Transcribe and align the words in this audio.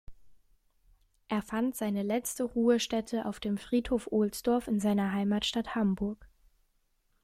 Er 1.27 1.43
fand 1.43 1.75
seine 1.75 2.01
letzte 2.01 2.41
Ruhestätte 2.41 3.27
auf 3.27 3.39
dem 3.39 3.59
Friedhof 3.59 4.07
Ohlsdorf 4.11 4.67
in 4.67 4.79
seiner 4.79 5.11
Heimatstadt 5.11 5.75
Hamburg. 5.75 6.27